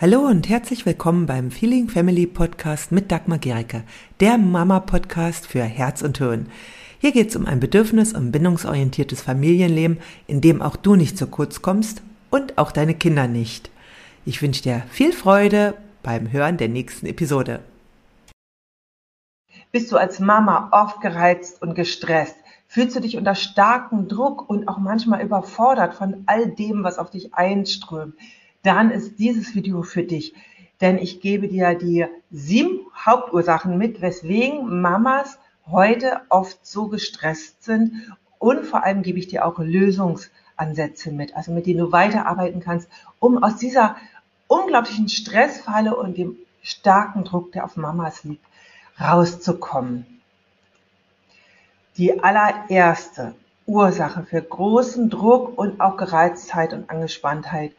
[0.00, 3.82] Hallo und herzlich willkommen beim Feeling Family Podcast mit Dagmar Gericke,
[4.20, 6.46] der Mama-Podcast für Herz und Hirn.
[7.00, 11.26] Hier geht es um ein bedürfnis- und bindungsorientiertes Familienleben, in dem auch du nicht zu
[11.26, 12.00] kurz kommst
[12.30, 13.70] und auch deine Kinder nicht.
[14.24, 17.60] Ich wünsche dir viel Freude beim Hören der nächsten Episode.
[19.70, 22.36] Bist du als Mama oft gereizt und gestresst?
[22.68, 27.10] Fühlst du dich unter starkem Druck und auch manchmal überfordert von all dem, was auf
[27.10, 28.14] dich einströmt?
[28.62, 30.34] Dann ist dieses Video für dich.
[30.80, 37.92] Denn ich gebe dir die sieben Hauptursachen mit, weswegen Mamas heute oft so gestresst sind.
[38.38, 42.88] Und vor allem gebe ich dir auch Lösungsansätze mit, also mit denen du weiterarbeiten kannst,
[43.18, 43.96] um aus dieser
[44.48, 48.44] unglaublichen Stressfalle und dem starken Druck, der auf Mamas liegt,
[48.98, 50.06] rauszukommen.
[51.96, 53.34] Die allererste
[53.66, 57.72] Ursache für großen Druck und auch Gereiztheit und Angespanntheit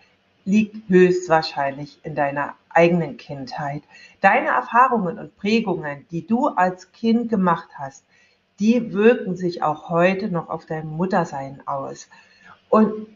[0.45, 3.83] liegt höchstwahrscheinlich in deiner eigenen Kindheit.
[4.21, 8.03] Deine Erfahrungen und Prägungen, die du als Kind gemacht hast,
[8.59, 12.07] die wirken sich auch heute noch auf dein Muttersein aus.
[12.69, 13.07] Und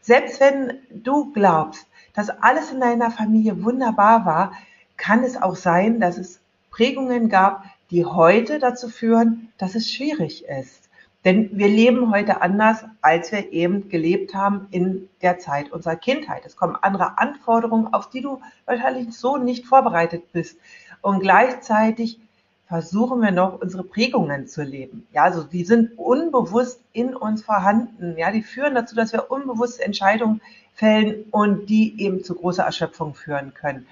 [0.00, 4.52] selbst wenn du glaubst, dass alles in deiner Familie wunderbar war,
[4.96, 10.44] kann es auch sein, dass es Prägungen gab, die heute dazu führen, dass es schwierig
[10.44, 10.85] ist.
[11.26, 16.46] Denn wir leben heute anders, als wir eben gelebt haben in der Zeit unserer Kindheit.
[16.46, 20.56] Es kommen andere Anforderungen, auf die du wahrscheinlich so nicht vorbereitet bist.
[21.02, 22.20] Und gleichzeitig
[22.68, 25.08] versuchen wir noch, unsere Prägungen zu leben.
[25.12, 28.16] Ja, also die sind unbewusst in uns vorhanden.
[28.16, 30.40] Ja, die führen dazu, dass wir unbewusst Entscheidungen
[30.74, 33.88] fällen und die eben zu großer Erschöpfung führen können.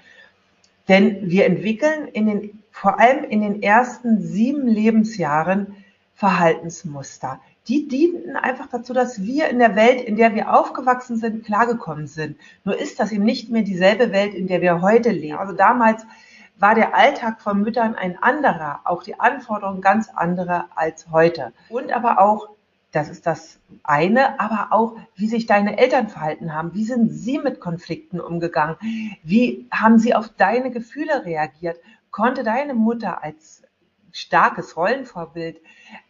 [0.87, 5.75] Denn wir entwickeln in den, vor allem in den ersten sieben Lebensjahren
[6.15, 7.39] Verhaltensmuster.
[7.67, 12.07] Die dienten einfach dazu, dass wir in der Welt, in der wir aufgewachsen sind, klargekommen
[12.07, 12.37] sind.
[12.63, 15.37] Nur ist das eben nicht mehr dieselbe Welt, in der wir heute leben.
[15.37, 16.05] Also damals
[16.57, 21.51] war der Alltag von Müttern ein anderer, auch die Anforderungen ganz andere als heute.
[21.69, 22.49] Und aber auch,
[22.91, 26.73] das ist das eine, aber auch, wie sich deine Eltern verhalten haben.
[26.73, 28.77] Wie sind sie mit Konflikten umgegangen?
[29.21, 31.77] Wie haben sie auf deine Gefühle reagiert?
[32.09, 33.64] Konnte deine Mutter als
[34.15, 35.59] starkes Rollenvorbild,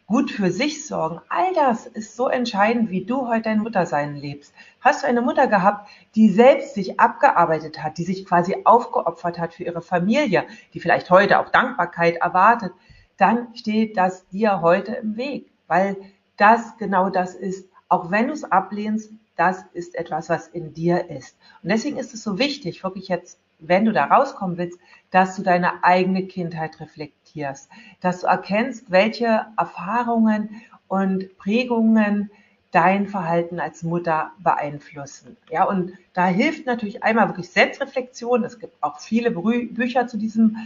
[0.06, 4.54] gut für sich sorgen, all das ist so entscheidend, wie du heute dein Muttersein lebst.
[4.80, 9.54] Hast du eine Mutter gehabt, die selbst sich abgearbeitet hat, die sich quasi aufgeopfert hat
[9.54, 12.72] für ihre Familie, die vielleicht heute auch Dankbarkeit erwartet,
[13.16, 15.96] dann steht das dir heute im Weg, weil
[16.36, 17.68] das genau das ist.
[17.88, 21.36] Auch wenn du es ablehnst, das ist etwas, was in dir ist.
[21.62, 24.78] Und deswegen ist es so wichtig, wirklich jetzt, wenn du da rauskommen willst,
[25.10, 32.30] dass du deine eigene Kindheit reflektierst, dass du erkennst, welche Erfahrungen und Prägungen
[32.70, 35.36] dein Verhalten als Mutter beeinflussen.
[35.50, 38.44] Ja, und da hilft natürlich einmal wirklich Selbstreflexion.
[38.44, 40.56] Es gibt auch viele Bücher zu diesem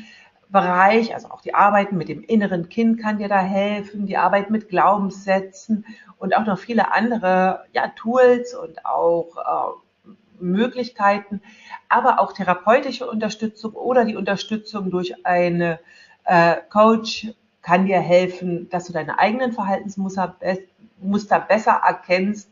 [0.48, 4.50] Bereich, also auch die Arbeit mit dem inneren Kind kann dir da helfen, die Arbeit
[4.50, 5.86] mit Glaubenssätzen
[6.18, 9.89] und auch noch viele andere ja, Tools und auch äh,
[10.40, 11.42] Möglichkeiten,
[11.88, 15.78] aber auch therapeutische Unterstützung oder die Unterstützung durch eine
[16.24, 20.36] äh, Coach kann dir helfen, dass du deine eigenen Verhaltensmuster
[21.02, 22.50] Muster besser erkennst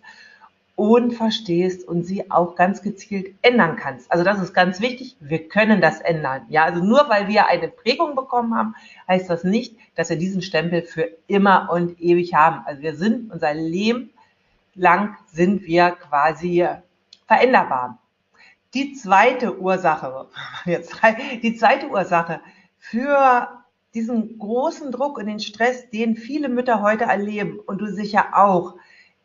[0.79, 4.11] und verstehst und sie auch ganz gezielt ändern kannst.
[4.13, 5.17] Also das ist ganz wichtig.
[5.19, 6.43] Wir können das ändern.
[6.49, 8.77] Ja, also nur weil wir eine Prägung bekommen haben,
[9.09, 12.63] heißt das nicht, dass wir diesen Stempel für immer und ewig haben.
[12.65, 14.11] Also wir sind unser Leben
[14.77, 16.65] lang sind wir quasi
[17.29, 18.03] veränderbar.
[18.75, 20.29] Die zweite Ursache,
[20.65, 21.01] jetzt
[21.43, 22.41] die zweite Ursache
[22.79, 28.31] für diesen großen Druck und den Stress, den viele Mütter heute erleben und du sicher
[28.33, 28.75] auch,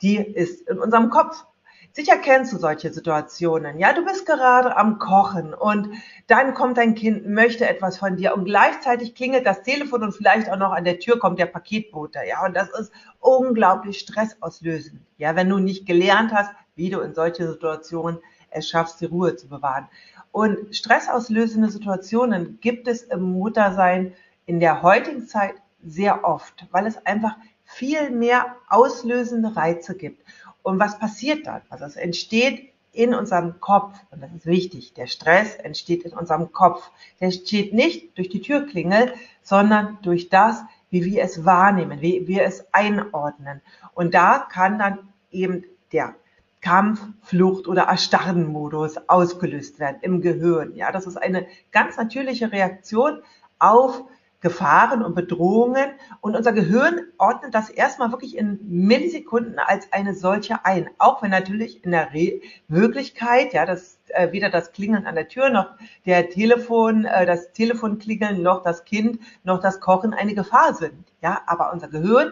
[0.01, 1.45] die ist in unserem Kopf.
[1.91, 3.77] Sicher kennst du solche Situationen.
[3.77, 5.89] Ja, du bist gerade am Kochen und
[6.25, 10.49] dann kommt dein Kind, möchte etwas von dir und gleichzeitig klingelt das Telefon und vielleicht
[10.49, 12.19] auch noch an der Tür kommt der Paketbote.
[12.27, 15.01] Ja, und das ist unglaublich stressauslösend.
[15.17, 18.19] Ja, wenn du nicht gelernt hast, wie du in solche Situationen
[18.49, 19.87] es schaffst, die Ruhe zu bewahren.
[20.31, 24.13] Und stressauslösende Situationen gibt es im Muttersein
[24.45, 27.35] in der heutigen Zeit sehr oft, weil es einfach
[27.65, 30.23] viel mehr auslösende Reize gibt.
[30.61, 31.61] Und was passiert dann?
[31.69, 36.51] Also es entsteht in unserem Kopf, und das ist wichtig, der Stress entsteht in unserem
[36.51, 36.91] Kopf.
[37.19, 42.43] Der entsteht nicht durch die Türklingel, sondern durch das, wie wir es wahrnehmen, wie wir
[42.43, 43.61] es einordnen.
[43.95, 44.99] Und da kann dann
[45.31, 46.15] eben der
[46.63, 50.75] Kampf, Flucht oder Erstarren-Modus ausgelöst werden im Gehirn.
[50.75, 53.21] Ja, das ist eine ganz natürliche Reaktion
[53.59, 54.03] auf
[54.39, 60.65] Gefahren und Bedrohungen und unser Gehirn ordnet das erstmal wirklich in Millisekunden als eine solche
[60.65, 60.89] ein.
[60.97, 65.27] Auch wenn natürlich in der Re Wirklichkeit, ja, das, äh, weder das Klingeln an der
[65.27, 65.71] Tür noch
[66.05, 71.11] der Telefon, äh, das Telefonklingeln noch das Kind noch das Kochen eine Gefahr sind.
[71.21, 72.31] Ja, aber unser Gehirn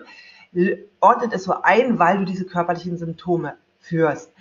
[1.00, 4.32] ordnet es so ein, weil du diese körperlichen Symptome führst.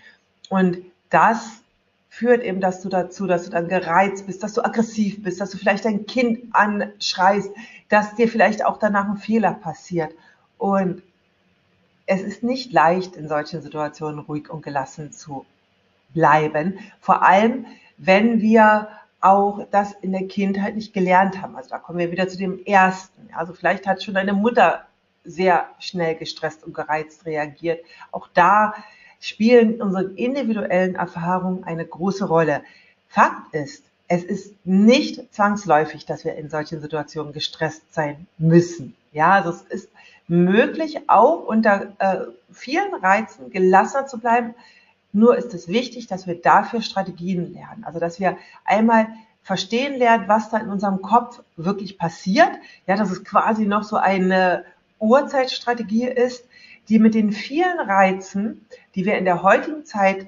[0.48, 0.78] Und
[1.10, 1.62] das
[2.08, 5.58] führt eben das dazu, dass du dann gereizt bist, dass du aggressiv bist, dass du
[5.58, 7.50] vielleicht dein Kind anschreist,
[7.88, 10.12] dass dir vielleicht auch danach ein Fehler passiert.
[10.58, 11.02] Und
[12.06, 15.46] es ist nicht leicht, in solchen Situationen ruhig und gelassen zu
[16.12, 16.78] bleiben.
[17.00, 17.66] Vor allem,
[17.96, 18.88] wenn wir
[19.20, 21.56] auch das in der Kindheit nicht gelernt haben.
[21.56, 23.28] Also da kommen wir wieder zu dem ersten.
[23.34, 24.86] Also vielleicht hat schon deine Mutter
[25.24, 27.84] sehr schnell gestresst und gereizt reagiert.
[28.10, 28.74] Auch da
[29.20, 32.62] spielen unsere individuellen Erfahrungen eine große Rolle.
[33.08, 38.96] Fakt ist, es ist nicht zwangsläufig, dass wir in solchen Situationen gestresst sein müssen.
[39.12, 39.88] Ja, also es ist
[40.26, 44.54] möglich, auch unter äh, vielen Reizen gelassener zu bleiben.
[45.12, 47.84] Nur ist es wichtig, dass wir dafür Strategien lernen.
[47.84, 49.08] Also, dass wir einmal
[49.42, 52.50] verstehen lernen, was da in unserem Kopf wirklich passiert.
[52.86, 54.64] Ja, dass es quasi noch so eine
[54.98, 56.44] Urzeitstrategie ist,
[56.90, 60.26] die mit den vielen Reizen, die wir in der heutigen Zeit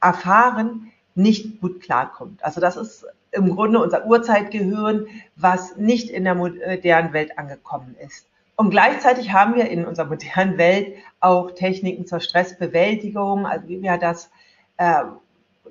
[0.00, 2.44] erfahren, nicht gut klarkommt.
[2.44, 8.28] Also das ist im Grunde unser Urzeitgehirn, was nicht in der modernen Welt angekommen ist.
[8.56, 13.96] Und gleichzeitig haben wir in unserer modernen Welt auch Techniken zur Stressbewältigung, also wie wir
[13.96, 14.30] das
[14.76, 15.02] äh,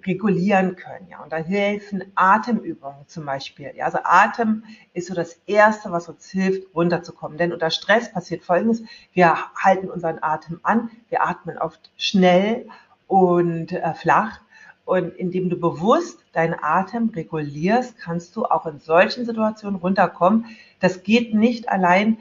[0.06, 1.08] regulieren können.
[1.10, 1.22] Ja.
[1.24, 3.72] Und da helfen Atemübungen zum Beispiel.
[3.76, 3.86] Ja.
[3.86, 4.64] Also Atem
[4.94, 7.38] ist so das Erste, was uns hilft, runterzukommen.
[7.38, 8.84] Denn unter Stress passiert Folgendes.
[9.14, 10.90] Wir halten unseren Atem an.
[11.10, 12.68] Wir atmen oft schnell
[13.08, 14.40] und äh, flach.
[14.86, 20.46] Und indem du bewusst deinen Atem regulierst, kannst du auch in solchen Situationen runterkommen.
[20.80, 22.18] Das geht nicht allein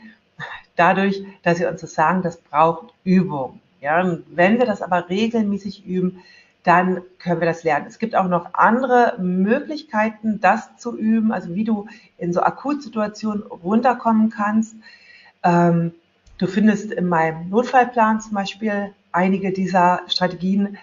[0.76, 3.60] dadurch, dass wir uns das sagen, das braucht Übung.
[3.80, 6.22] Ja, und wenn wir das aber regelmäßig üben,
[6.62, 7.86] dann können wir das lernen.
[7.88, 11.86] Es gibt auch noch andere Möglichkeiten, das zu üben, also wie du
[12.18, 14.76] in so Akutsituationen runterkommen kannst.
[15.42, 15.92] Ähm,
[16.38, 20.78] du findest in meinem Notfallplan zum Beispiel einige dieser Strategien.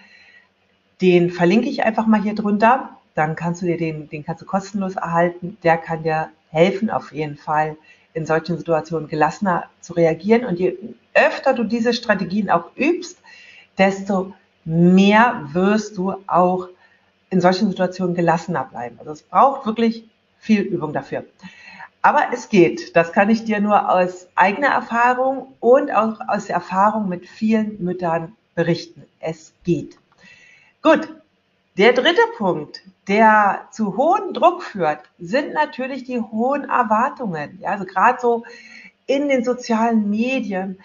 [1.00, 2.96] Den verlinke ich einfach mal hier drunter.
[3.14, 5.56] Dann kannst du dir den, den kannst du kostenlos erhalten.
[5.62, 7.76] Der kann dir helfen, auf jeden Fall
[8.12, 10.44] in solchen Situationen gelassener zu reagieren.
[10.44, 10.76] Und je
[11.14, 13.18] öfter du diese Strategien auch übst,
[13.78, 14.34] desto
[14.64, 16.68] mehr wirst du auch
[17.30, 18.98] in solchen Situationen gelassener bleiben.
[18.98, 20.04] Also es braucht wirklich
[20.38, 21.24] viel Übung dafür.
[22.02, 22.96] Aber es geht.
[22.96, 27.82] Das kann ich dir nur aus eigener Erfahrung und auch aus der Erfahrung mit vielen
[27.82, 29.04] Müttern berichten.
[29.20, 29.98] Es geht.
[30.82, 31.08] Gut.
[31.76, 37.58] Der dritte Punkt, der zu hohen Druck führt, sind natürlich die hohen Erwartungen.
[37.60, 38.44] Ja, also gerade so
[39.06, 40.78] in den sozialen Medien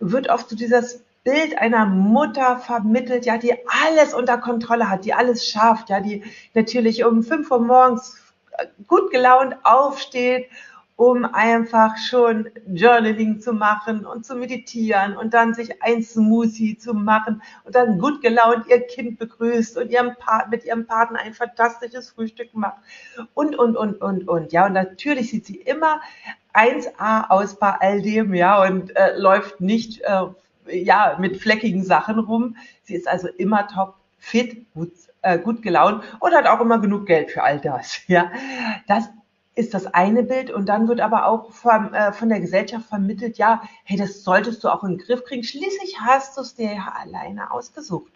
[0.00, 3.54] wird oft so dieses Bild einer Mutter vermittelt, ja, die
[3.84, 6.22] alles unter Kontrolle hat, die alles schafft, ja, die
[6.52, 8.18] natürlich um fünf Uhr morgens
[8.86, 10.48] gut gelaunt aufsteht,
[10.96, 16.94] um einfach schon Journaling zu machen und zu meditieren und dann sich ein Smoothie zu
[16.94, 20.14] machen und dann gut gelaunt ihr Kind begrüßt und ihrem
[20.50, 22.76] mit ihrem Partner ein fantastisches Frühstück macht
[23.32, 24.52] und, und, und, und, und.
[24.52, 26.00] Ja, und natürlich sieht sie immer
[26.52, 30.26] 1A aus bei all dem, ja, und äh, läuft nicht äh,
[30.70, 32.56] ja, mit fleckigen Sachen rum.
[32.82, 37.06] Sie ist also immer top fit, gut, äh, gut gelaunt und hat auch immer genug
[37.06, 38.00] Geld für all das.
[38.06, 38.30] Ja,
[38.86, 39.08] das
[39.56, 43.38] ist das eine Bild und dann wird aber auch von, äh, von der Gesellschaft vermittelt,
[43.38, 45.44] ja, hey, das solltest du auch in den Griff kriegen.
[45.44, 48.12] Schließlich hast du es dir ja alleine ausgesucht.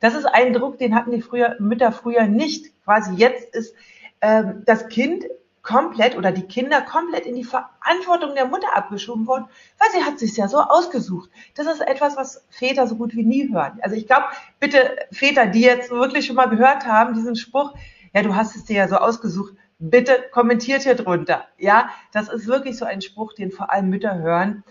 [0.00, 2.72] Das ist ein Druck, den hatten die früher, Mütter früher nicht.
[2.84, 3.74] Quasi jetzt ist
[4.22, 5.26] ähm, das Kind
[5.70, 9.44] komplett oder die Kinder komplett in die Verantwortung der Mutter abgeschoben worden,
[9.78, 11.30] weil sie hat sich ja so ausgesucht.
[11.54, 13.78] Das ist etwas, was Väter so gut wie nie hören.
[13.82, 14.24] Also ich glaube,
[14.58, 17.72] bitte Väter, die jetzt wirklich schon mal gehört haben, diesen Spruch,
[18.12, 21.44] ja, du hast es dir ja so ausgesucht, bitte kommentiert hier drunter.
[21.56, 24.64] Ja, das ist wirklich so ein Spruch, den vor allem Mütter hören.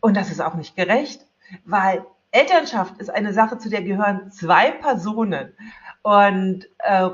[0.00, 1.26] Und das ist auch nicht gerecht,
[1.64, 5.54] weil Elternschaft ist eine Sache, zu der gehören zwei Personen.
[6.02, 7.08] Und äh,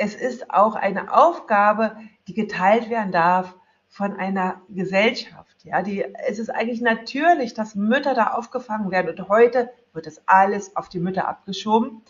[0.00, 1.94] es ist auch eine Aufgabe,
[2.30, 3.56] die geteilt werden darf
[3.88, 5.64] von einer Gesellschaft.
[5.64, 10.22] Ja, die, es ist eigentlich natürlich, dass Mütter da aufgefangen werden und heute wird das
[10.26, 12.02] alles auf die Mütter abgeschoben.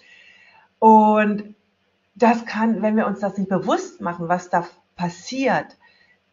[0.78, 1.54] Und
[2.14, 5.78] das kann, wenn wir uns das nicht bewusst machen, was da passiert,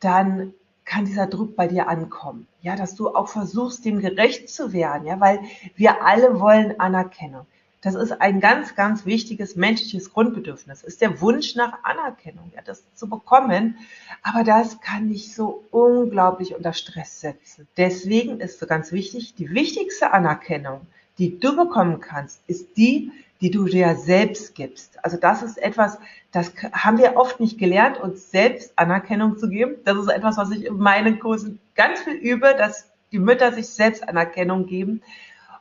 [0.01, 0.53] dann
[0.83, 2.47] kann dieser Druck bei dir ankommen.
[2.59, 5.39] Ja, dass du auch versuchst, dem gerecht zu werden, ja, weil
[5.75, 7.47] wir alle wollen Anerkennung.
[7.81, 10.81] Das ist ein ganz, ganz wichtiges menschliches Grundbedürfnis.
[10.81, 13.77] Ist der Wunsch nach Anerkennung, ja, das zu bekommen.
[14.23, 17.67] Aber das kann dich so unglaublich unter Stress setzen.
[17.77, 20.81] Deswegen ist so ganz wichtig, die wichtigste Anerkennung,
[21.19, 25.03] die du bekommen kannst, ist die, die du dir selbst gibst.
[25.03, 25.99] Also das ist etwas,
[26.31, 29.75] das haben wir oft nicht gelernt, uns selbst Anerkennung zu geben.
[29.85, 33.67] Das ist etwas, was ich in meinen Kursen ganz viel übe, dass die Mütter sich
[33.67, 35.01] selbst Anerkennung geben.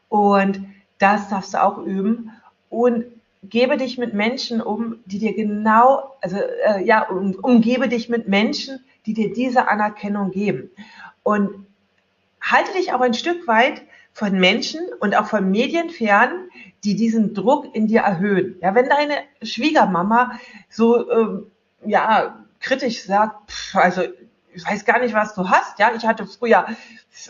[0.08, 0.66] Und
[0.98, 2.32] das darfst du auch üben.
[2.68, 3.04] Und
[3.42, 8.28] gebe dich mit Menschen um, die dir genau, also äh, ja, um, umgebe dich mit
[8.28, 10.70] Menschen, die dir diese Anerkennung geben.
[11.22, 11.66] Und
[12.40, 16.48] halte dich auch ein Stück weit von Menschen und auch von Medien fern,
[16.84, 18.56] die diesen Druck in dir erhöhen.
[18.62, 20.38] Ja, wenn deine Schwiegermama
[20.70, 21.46] so ähm,
[21.84, 24.02] ja kritisch sagt, pff, also
[24.56, 25.78] ich weiß gar nicht, was du hast.
[25.78, 26.66] Ja, ich hatte früher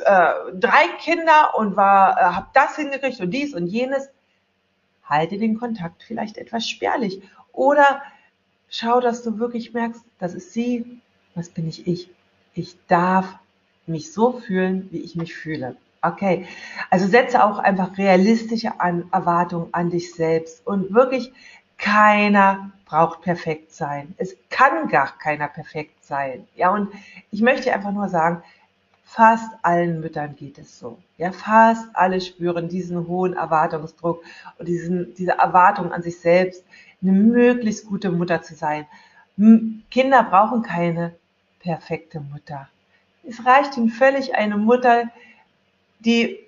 [0.04, 4.08] äh, drei Kinder und war, äh, habe das hingekriegt und dies und jenes.
[5.04, 8.02] Halte den Kontakt vielleicht etwas spärlich oder
[8.68, 11.00] schau, dass du wirklich merkst, das ist sie,
[11.34, 12.10] das bin ich ich.
[12.54, 13.38] Ich darf
[13.86, 15.76] mich so fühlen, wie ich mich fühle.
[16.02, 16.46] Okay,
[16.90, 21.32] also setze auch einfach realistische an Erwartungen an dich selbst und wirklich
[21.86, 24.14] keiner braucht perfekt sein.
[24.18, 26.46] Es kann gar keiner perfekt sein.
[26.56, 26.92] Ja, und
[27.30, 28.42] ich möchte einfach nur sagen,
[29.04, 30.98] fast allen Müttern geht es so.
[31.16, 34.24] Ja, fast alle spüren diesen hohen Erwartungsdruck
[34.58, 36.64] und diesen, diese Erwartung an sich selbst,
[37.02, 38.86] eine möglichst gute Mutter zu sein.
[39.36, 41.14] Kinder brauchen keine
[41.60, 42.68] perfekte Mutter.
[43.22, 45.04] Es reicht ihnen völlig eine Mutter,
[46.00, 46.38] die,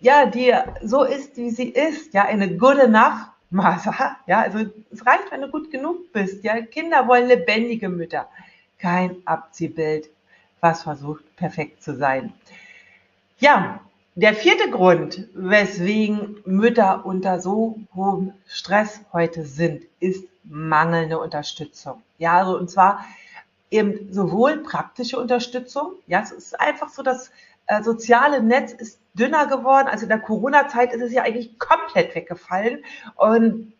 [0.00, 4.58] ja, die so ist, wie sie ist, ja, eine good enough Mother, ja, also
[4.90, 8.28] es reicht, wenn du gut genug bist, ja, Kinder wollen lebendige Mütter,
[8.78, 10.10] kein Abziehbild,
[10.60, 12.32] was versucht, perfekt zu sein.
[13.38, 13.80] Ja,
[14.14, 22.02] der vierte Grund, weswegen Mütter unter so hohem Stress heute sind, ist mangelnde Unterstützung.
[22.18, 23.04] Ja, also und zwar
[23.70, 27.30] eben sowohl praktische Unterstützung, ja, es ist einfach so, dass
[27.66, 29.88] äh, soziale Netz ist dünner geworden.
[29.88, 32.84] Also in der Corona-Zeit ist es ja eigentlich komplett weggefallen.
[33.16, 33.72] Und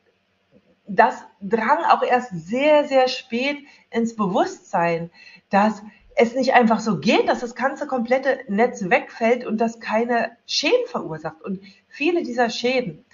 [0.87, 3.59] das drang auch erst sehr, sehr spät
[3.91, 5.11] ins Bewusstsein,
[5.51, 5.83] dass
[6.15, 10.87] es nicht einfach so geht, dass das ganze komplette Netz wegfällt und das keine Schäden
[10.87, 11.43] verursacht.
[11.43, 13.05] Und viele dieser Schäden,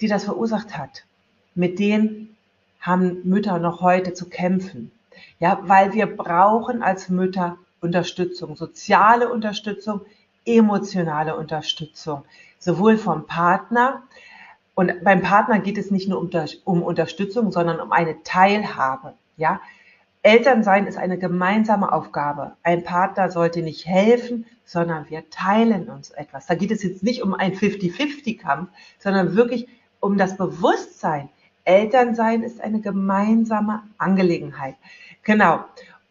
[0.00, 1.06] die das verursacht hat,
[1.54, 2.36] mit denen
[2.80, 4.92] haben Mütter noch heute zu kämpfen.
[5.40, 10.00] Ja, weil wir brauchen als Mütter Unterstützung, soziale Unterstützung,
[10.44, 12.24] emotionale Unterstützung,
[12.58, 14.02] sowohl vom Partner,
[14.76, 16.30] und beim Partner geht es nicht nur um,
[16.64, 19.14] um Unterstützung, sondern um eine Teilhabe.
[19.38, 19.62] Ja,
[20.22, 22.56] Elternsein ist eine gemeinsame Aufgabe.
[22.62, 26.44] Ein Partner sollte nicht helfen, sondern wir teilen uns etwas.
[26.46, 28.68] Da geht es jetzt nicht um einen 50-50-Kampf,
[28.98, 29.66] sondern wirklich
[30.00, 31.30] um das Bewusstsein.
[31.64, 34.74] Elternsein ist eine gemeinsame Angelegenheit.
[35.22, 35.64] Genau.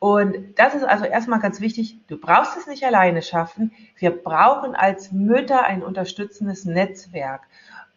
[0.05, 1.97] Und das ist also erstmal ganz wichtig.
[2.05, 3.71] Du brauchst es nicht alleine schaffen.
[3.97, 7.41] Wir brauchen als Mütter ein unterstützendes Netzwerk.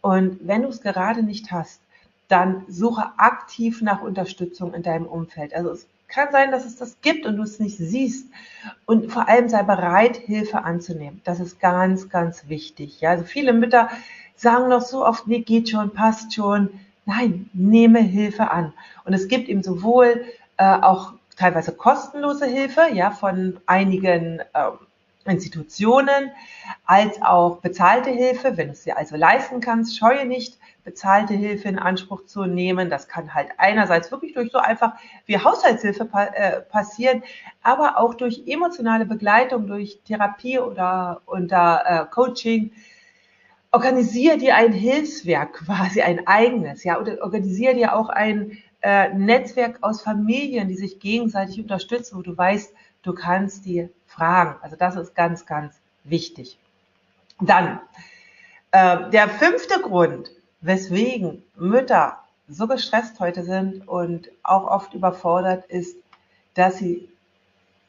[0.01, 1.83] Und wenn du es gerade nicht hast,
[2.27, 5.53] dann suche aktiv nach Unterstützung in deinem Umfeld.
[5.53, 8.27] Also es kann sein, dass es das gibt und du es nicht siehst.
[8.87, 11.21] Und vor allem sei bereit, Hilfe anzunehmen.
[11.25, 13.01] Das ist ganz, ganz wichtig.
[13.01, 13.87] Ja, also viele Mütter
[14.35, 16.71] sagen noch so oft, nee, geht schon, passt schon.
[17.05, 18.73] Nein, nehme Hilfe an.
[19.05, 20.25] Und es gibt eben sowohl
[20.57, 24.73] äh, auch teilweise kostenlose Hilfe, ja, von einigen ähm,
[25.25, 26.31] Institutionen,
[26.85, 31.69] als auch bezahlte Hilfe, wenn du es dir also leisten kannst, scheue nicht, bezahlte Hilfe
[31.69, 32.89] in Anspruch zu nehmen.
[32.89, 34.93] Das kann halt einerseits wirklich durch so einfach
[35.25, 37.23] wie Haushaltshilfe pa äh, passieren,
[37.63, 42.71] aber auch durch emotionale Begleitung, durch Therapie oder unter äh, Coaching.
[43.71, 49.79] Organisiere dir ein Hilfswerk, quasi ein eigenes, ja, oder organisiere dir auch ein äh, Netzwerk
[49.81, 54.55] aus Familien, die sich gegenseitig unterstützen, wo du weißt, du kannst die fragen.
[54.61, 56.57] Also das ist ganz, ganz wichtig.
[57.41, 57.79] Dann
[58.71, 60.31] äh, der fünfte Grund,
[60.61, 65.95] weswegen Mütter so gestresst heute sind und auch oft überfordert, ist,
[66.55, 67.07] dass sie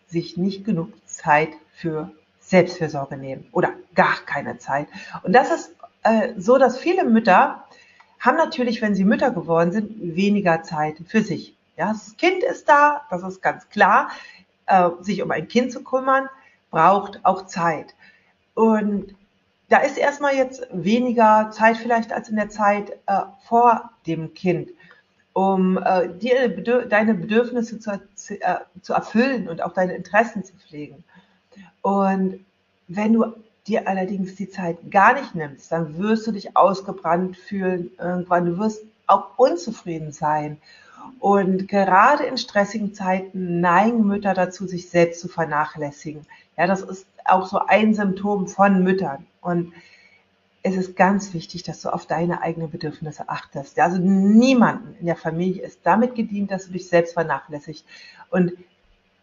[0.07, 4.89] sich nicht genug Zeit für Selbstfürsorge nehmen oder gar keine Zeit.
[5.23, 7.65] Und das ist äh, so, dass viele Mütter
[8.21, 11.57] haben natürlich, wenn sie Mütter geworden sind, weniger Zeit für sich.
[11.77, 14.11] Ja, das Kind ist da, das ist ganz klar.
[14.67, 16.29] Äh, sich um ein Kind zu kümmern,
[16.71, 17.95] braucht auch Zeit.
[18.55, 19.15] Und
[19.69, 24.71] da ist erstmal jetzt weniger Zeit vielleicht als in der Zeit äh, vor dem Kind,
[25.33, 26.49] um äh, dir
[26.87, 31.03] deine Bedürfnisse zu, äh, zu erfüllen und auch deine Interessen zu pflegen.
[31.83, 32.45] Und
[32.89, 33.35] wenn du
[33.67, 38.47] dir allerdings die Zeit gar nicht nimmst, dann wirst du dich ausgebrannt fühlen irgendwann.
[38.47, 40.59] Du wirst auch unzufrieden sein.
[41.19, 46.27] Und gerade in stressigen Zeiten neigen Mütter dazu, sich selbst zu vernachlässigen.
[46.57, 49.27] Ja, das ist auch so ein Symptom von Müttern.
[49.41, 49.73] Und
[50.63, 53.77] es ist ganz wichtig, dass du auf deine eigenen Bedürfnisse achtest.
[53.77, 57.85] Ja, also niemanden in der Familie ist damit gedient, dass du dich selbst vernachlässigst.
[58.31, 58.53] Und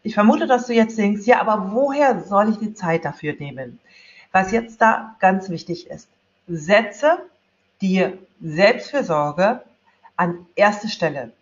[0.02, 3.78] ich vermute, dass du jetzt denkst, ja, aber woher soll ich die Zeit dafür nehmen?
[4.32, 6.08] Was jetzt da ganz wichtig ist,
[6.46, 7.18] setze
[7.80, 9.62] dir Selbstfürsorge
[10.16, 11.32] an erste Stelle.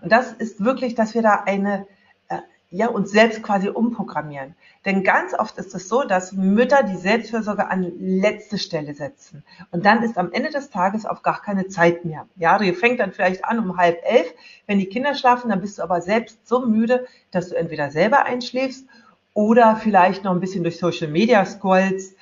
[0.00, 1.86] Und das ist wirklich, dass wir da eine,
[2.28, 2.38] äh,
[2.70, 4.54] ja, uns selbst quasi umprogrammieren.
[4.84, 9.44] Denn ganz oft ist es so, dass Mütter die Selbstfürsorge an letzte Stelle setzen.
[9.70, 12.26] Und dann ist am Ende des Tages auch gar keine Zeit mehr.
[12.36, 14.32] Ja, du fängst dann vielleicht an um halb elf.
[14.66, 18.24] Wenn die Kinder schlafen, dann bist du aber selbst so müde, dass du entweder selber
[18.24, 18.86] einschläfst
[19.34, 22.16] oder vielleicht noch ein bisschen durch Social Media scrollst.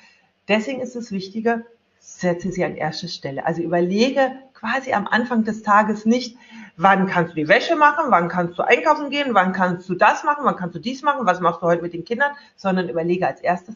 [0.49, 1.61] Deswegen ist es wichtiger,
[1.99, 3.45] setze sie an erste Stelle.
[3.45, 6.37] Also überlege quasi am Anfang des Tages nicht,
[6.75, 10.23] wann kannst du die Wäsche machen, wann kannst du einkaufen gehen, wann kannst du das
[10.23, 13.27] machen, wann kannst du dies machen, was machst du heute mit den Kindern, sondern überlege
[13.27, 13.75] als erstes,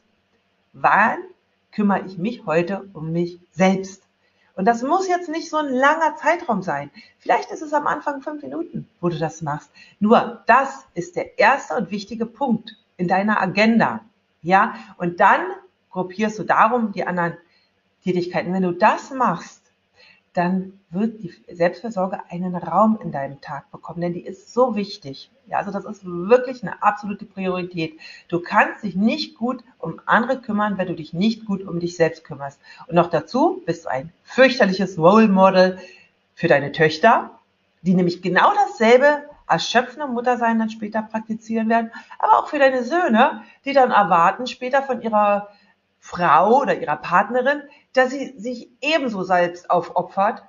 [0.74, 1.20] wann
[1.72, 4.04] kümmere ich mich heute um mich selbst.
[4.56, 6.92] Und das muss jetzt nicht so ein langer Zeitraum sein.
[7.18, 9.72] Vielleicht ist es am Anfang fünf Minuten, wo du das machst.
[10.00, 14.02] Nur das ist der erste und wichtige Punkt in deiner Agenda.
[14.42, 15.42] Ja, und dann
[15.94, 17.38] gruppierst du darum die anderen
[18.04, 18.54] Tätigkeiten.
[18.54, 19.62] Wenn du das machst,
[20.34, 25.30] dann wird die Selbstversorge einen Raum in deinem Tag bekommen, denn die ist so wichtig.
[25.48, 28.00] Ja, also das ist wirklich eine absolute Priorität.
[28.30, 31.96] Du kannst dich nicht gut um andere kümmern, wenn du dich nicht gut um dich
[31.96, 32.60] selbst kümmerst.
[32.88, 35.78] Und noch dazu bist du ein fürchterliches Role Model
[36.34, 37.40] für deine Töchter,
[37.84, 43.44] die nämlich genau dasselbe erschöpfende Muttersein dann später praktizieren werden, aber auch für deine Söhne,
[43.66, 45.50] die dann erwarten, später von ihrer
[46.06, 50.44] Frau oder ihrer Partnerin, dass sie sich ebenso selbst aufopfert,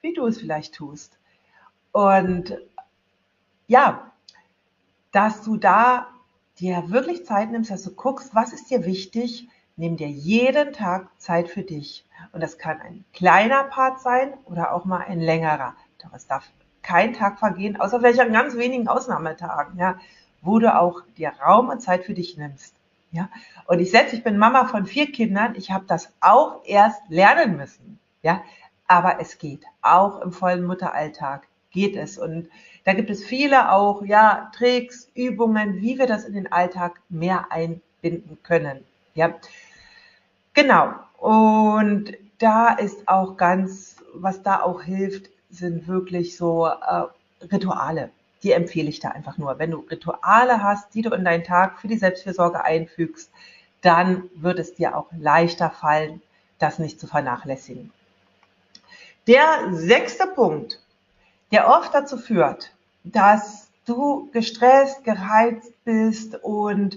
[0.00, 1.18] wie du es vielleicht tust.
[1.90, 2.56] Und
[3.66, 4.12] ja,
[5.10, 6.06] dass du da
[6.60, 11.08] dir wirklich Zeit nimmst, dass du guckst, was ist dir wichtig, nimm dir jeden Tag
[11.18, 12.06] Zeit für dich.
[12.30, 15.74] Und das kann ein kleiner Part sein oder auch mal ein längerer.
[16.00, 16.48] Doch es darf
[16.82, 19.98] kein Tag vergehen, außer vielleicht an ganz wenigen Ausnahmetagen, ja,
[20.42, 22.76] wo du auch dir Raum und Zeit für dich nimmst.
[23.12, 23.28] Ja,
[23.66, 25.54] und ich selbst, ich bin Mama von vier Kindern.
[25.54, 27.98] Ich habe das auch erst lernen müssen.
[28.22, 28.42] Ja,
[28.86, 29.64] aber es geht.
[29.82, 32.16] Auch im vollen Mutteralltag geht es.
[32.16, 32.48] Und
[32.84, 37.46] da gibt es viele auch, ja, Tricks, Übungen, wie wir das in den Alltag mehr
[37.50, 38.82] einbinden können.
[39.14, 39.34] Ja,
[40.54, 40.94] genau.
[41.18, 47.04] Und da ist auch ganz, was da auch hilft, sind wirklich so äh,
[47.52, 48.10] Rituale
[48.42, 49.58] die empfehle ich da einfach nur.
[49.58, 53.30] Wenn du Rituale hast, die du in deinen Tag für die Selbstfürsorge einfügst,
[53.80, 56.22] dann wird es dir auch leichter fallen,
[56.58, 57.92] das nicht zu vernachlässigen.
[59.26, 60.80] Der sechste Punkt,
[61.52, 62.72] der oft dazu führt,
[63.04, 66.96] dass du gestresst, gereizt bist und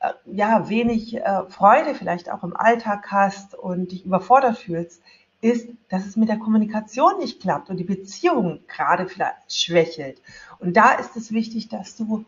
[0.00, 5.02] äh, ja, wenig äh, Freude vielleicht auch im Alltag hast und dich überfordert fühlst,
[5.42, 10.22] ist, dass es mit der Kommunikation nicht klappt und die Beziehung gerade vielleicht schwächelt.
[10.60, 12.24] Und da ist es wichtig, dass du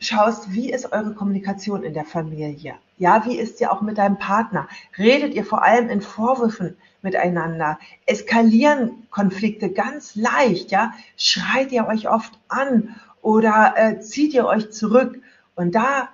[0.00, 2.74] schaust, wie ist eure Kommunikation in der Familie?
[2.98, 4.68] Ja, wie ist sie auch mit deinem Partner?
[4.98, 7.78] Redet ihr vor allem in Vorwürfen miteinander?
[8.06, 10.70] Eskalieren Konflikte ganz leicht?
[10.70, 15.20] Ja, schreit ihr euch oft an oder äh, zieht ihr euch zurück?
[15.56, 16.08] Und da,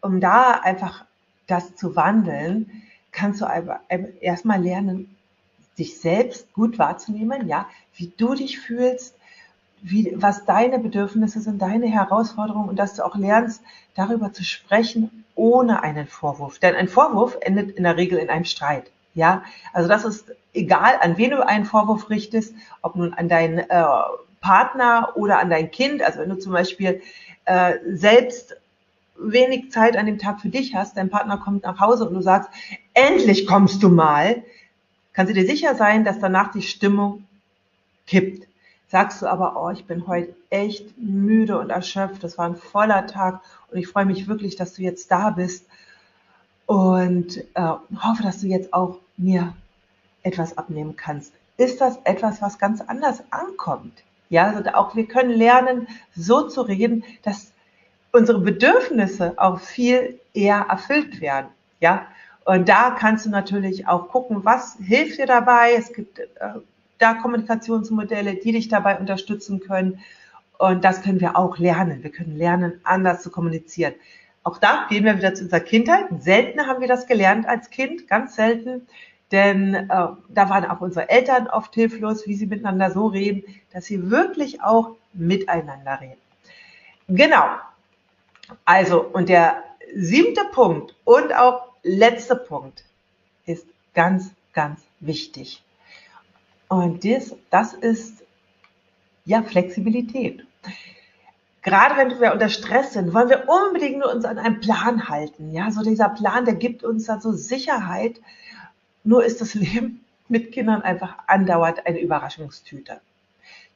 [0.00, 1.04] um da einfach
[1.46, 3.46] das zu wandeln, kannst du
[4.20, 5.14] erstmal lernen,
[5.78, 9.16] dich selbst gut wahrzunehmen, ja, wie du dich fühlst,
[9.82, 13.62] wie, was deine Bedürfnisse sind, deine Herausforderungen und dass du auch lernst,
[13.94, 16.58] darüber zu sprechen ohne einen Vorwurf.
[16.58, 18.90] Denn ein Vorwurf endet in der Regel in einem Streit.
[19.14, 23.58] Ja, also das ist egal, an wen du einen Vorwurf richtest, ob nun an deinen
[23.58, 23.84] äh,
[24.40, 26.02] Partner oder an dein Kind.
[26.02, 27.00] Also wenn du zum Beispiel
[27.44, 28.56] äh, selbst
[29.16, 32.20] wenig Zeit an dem Tag für dich hast, dein Partner kommt nach Hause und du
[32.20, 32.50] sagst,
[32.94, 34.42] endlich kommst du mal,
[35.14, 37.24] kannst du dir sicher sein, dass danach die Stimmung
[38.06, 38.46] kippt.
[38.88, 43.06] Sagst du aber, oh, ich bin heute echt müde und erschöpft, das war ein voller
[43.06, 45.66] Tag und ich freue mich wirklich, dass du jetzt da bist
[46.66, 47.72] und äh,
[48.02, 49.54] hoffe, dass du jetzt auch mir
[50.22, 51.32] etwas abnehmen kannst.
[51.56, 54.02] Ist das etwas, was ganz anders ankommt?
[54.28, 57.52] Ja, also auch wir können lernen, so zu reden, dass
[58.12, 61.48] unsere Bedürfnisse auch viel eher erfüllt werden.
[61.80, 62.06] Ja,
[62.44, 65.72] und da kannst du natürlich auch gucken, was hilft dir dabei.
[65.76, 66.24] Es gibt äh,
[66.98, 70.00] da Kommunikationsmodelle, die dich dabei unterstützen können.
[70.58, 72.02] Und das können wir auch lernen.
[72.02, 73.94] Wir können lernen, anders zu kommunizieren.
[74.42, 76.04] Auch da gehen wir wieder zu unserer Kindheit.
[76.20, 78.86] Selten haben wir das gelernt als Kind, ganz selten.
[79.32, 83.86] Denn äh, da waren auch unsere Eltern oft hilflos, wie sie miteinander so reden, dass
[83.86, 86.20] sie wirklich auch miteinander reden.
[87.08, 87.46] Genau.
[88.66, 92.84] Also, und der siebte Punkt und auch letzte Punkt
[93.46, 95.62] ist ganz, ganz wichtig.
[96.68, 98.24] Und das, das ist
[99.24, 100.44] ja Flexibilität.
[101.62, 105.52] Gerade wenn wir unter Stress sind, wollen wir unbedingt nur uns an einen Plan halten.
[105.52, 108.20] Ja, so dieser Plan, der gibt uns da so Sicherheit.
[109.02, 113.00] Nur ist das Leben mit Kindern einfach andauernd eine Überraschungstüte.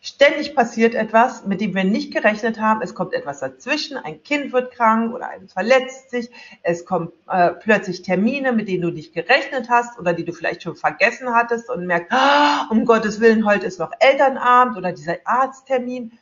[0.00, 2.82] Ständig passiert etwas, mit dem wir nicht gerechnet haben.
[2.82, 3.96] Es kommt etwas dazwischen.
[3.96, 6.30] Ein Kind wird krank oder eines verletzt sich.
[6.62, 10.62] Es kommen äh, plötzlich Termine, mit denen du nicht gerechnet hast oder die du vielleicht
[10.62, 15.16] schon vergessen hattest und merkst, oh, um Gottes Willen, heute ist noch Elternabend oder dieser
[15.24, 16.12] Arzttermin.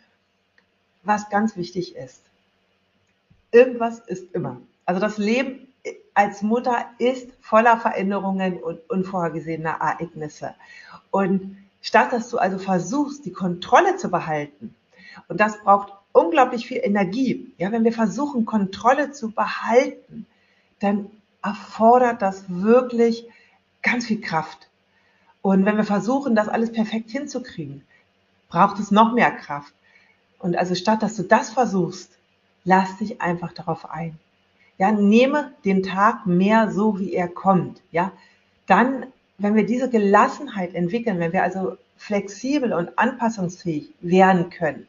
[1.02, 2.22] Was ganz wichtig ist.
[3.52, 4.60] Irgendwas ist immer.
[4.86, 5.66] Also das Leben
[6.14, 10.54] als Mutter ist voller Veränderungen und unvorhergesehener Ereignisse.
[11.10, 14.74] Und Statt dass du also versuchst, die Kontrolle zu behalten,
[15.28, 17.54] und das braucht unglaublich viel Energie.
[17.58, 20.26] Ja, wenn wir versuchen, Kontrolle zu behalten,
[20.80, 21.08] dann
[21.44, 23.28] erfordert das wirklich
[23.82, 24.68] ganz viel Kraft.
[25.42, 27.84] Und wenn wir versuchen, das alles perfekt hinzukriegen,
[28.48, 29.72] braucht es noch mehr Kraft.
[30.40, 32.10] Und also statt dass du das versuchst,
[32.64, 34.18] lass dich einfach darauf ein.
[34.76, 37.80] Ja, nehme den Tag mehr so, wie er kommt.
[37.92, 38.10] Ja,
[38.66, 39.06] dann
[39.38, 44.86] wenn wir diese Gelassenheit entwickeln, wenn wir also flexibel und anpassungsfähig werden können,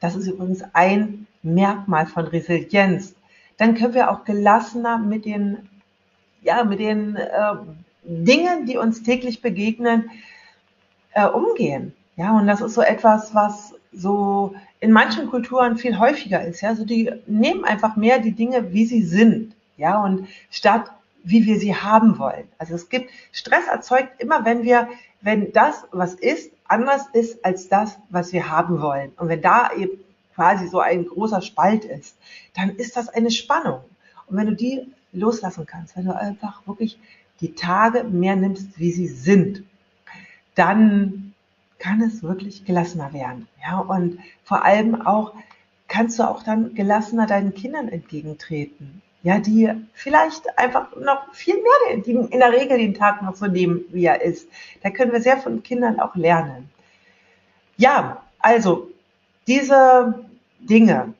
[0.00, 3.14] das ist übrigens ein Merkmal von Resilienz,
[3.56, 5.68] dann können wir auch gelassener mit den,
[6.42, 7.54] ja, mit den äh,
[8.02, 10.10] Dingen, die uns täglich begegnen,
[11.12, 11.94] äh, umgehen.
[12.16, 16.60] Ja, und das ist so etwas, was so in manchen Kulturen viel häufiger ist.
[16.60, 19.54] Ja, so die nehmen einfach mehr die Dinge, wie sie sind.
[19.76, 20.90] Ja, und statt
[21.26, 22.46] wie wir sie haben wollen.
[22.56, 24.88] Also es gibt Stress erzeugt immer, wenn wir,
[25.20, 29.10] wenn das, was ist, anders ist als das, was wir haben wollen.
[29.16, 29.98] Und wenn da eben
[30.36, 32.16] quasi so ein großer Spalt ist,
[32.54, 33.80] dann ist das eine Spannung.
[34.28, 36.96] Und wenn du die loslassen kannst, wenn du einfach wirklich
[37.40, 39.64] die Tage mehr nimmst, wie sie sind,
[40.54, 41.34] dann
[41.80, 43.48] kann es wirklich gelassener werden.
[43.60, 45.34] Ja, und vor allem auch
[45.88, 51.96] kannst du auch dann gelassener deinen Kindern entgegentreten ja, die vielleicht einfach noch viel mehr,
[51.96, 54.48] die in der Regel den Tag noch so nehmen, wie er ist.
[54.84, 56.70] Da können wir sehr von Kindern auch lernen.
[57.76, 58.88] Ja, also
[59.48, 60.24] diese
[60.60, 61.12] Dinge,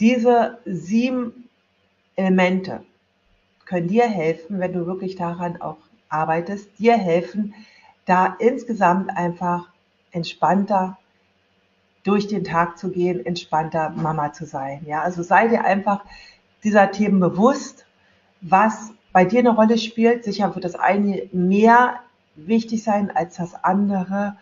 [0.00, 1.48] diese sieben
[2.14, 2.84] Elemente
[3.64, 5.78] können dir helfen, wenn du wirklich daran auch
[6.10, 7.54] arbeitest, dir helfen,
[8.04, 9.70] da insgesamt einfach
[10.10, 10.98] entspannter
[12.08, 14.80] durch den Tag zu gehen, entspannter Mama zu sein.
[14.86, 16.06] Ja, also sei dir einfach
[16.64, 17.84] dieser Themen bewusst,
[18.40, 20.24] was bei dir eine Rolle spielt.
[20.24, 22.00] Sicher wird das eine mehr
[22.34, 24.36] wichtig sein als das andere.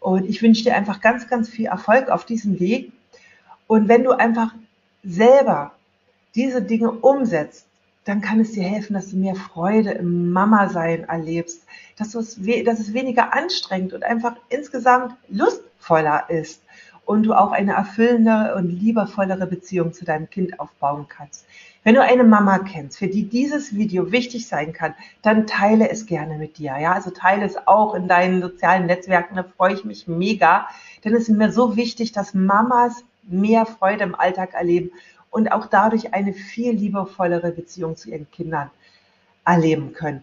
[0.00, 2.92] Und ich wünsche dir einfach ganz, ganz viel Erfolg auf diesem Weg.
[3.66, 4.54] Und wenn du einfach
[5.04, 5.72] selber
[6.34, 7.66] diese Dinge umsetzt,
[8.06, 11.62] dann kann es dir helfen, dass du mehr Freude im Mama-Sein erlebst,
[11.98, 16.62] dass, dass es weniger anstrengend und einfach insgesamt lustvoller ist
[17.04, 21.46] und du auch eine erfüllende und liebevollere Beziehung zu deinem Kind aufbauen kannst.
[21.84, 26.06] Wenn du eine Mama kennst, für die dieses Video wichtig sein kann, dann teile es
[26.06, 26.76] gerne mit dir.
[26.78, 29.34] Ja, also teile es auch in deinen sozialen Netzwerken.
[29.34, 30.68] Da freue ich mich mega,
[31.04, 34.92] denn es ist mir so wichtig, dass Mamas mehr Freude im Alltag erleben
[35.30, 38.70] und auch dadurch eine viel liebevollere Beziehung zu ihren Kindern
[39.44, 40.22] erleben können.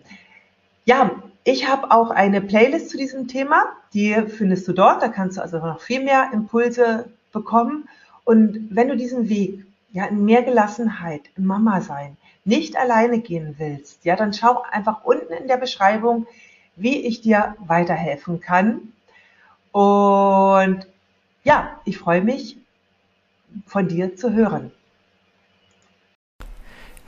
[0.86, 1.12] Ja,
[1.44, 5.02] ich habe auch eine Playlist zu diesem Thema, die findest du dort.
[5.02, 7.88] Da kannst du also noch viel mehr Impulse bekommen.
[8.24, 13.56] Und wenn du diesen Weg ja in mehr Gelassenheit, im Mama sein, nicht alleine gehen
[13.58, 16.28] willst, ja, dann schau einfach unten in der Beschreibung,
[16.76, 18.94] wie ich dir weiterhelfen kann.
[19.72, 20.88] Und
[21.44, 22.58] ja, ich freue mich,
[23.66, 24.72] von dir zu hören.